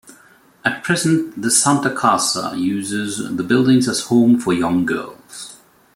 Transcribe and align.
At 0.65 0.83
present 0.83 1.39
the 1.39 1.51
Santa 1.51 1.91
Casa 1.93 2.55
uses 2.57 3.37
the 3.37 3.43
buildings 3.43 3.87
as 3.87 4.01
a 4.05 4.07
home 4.07 4.39
for 4.39 4.51
young 4.51 4.83
girls. 4.83 5.57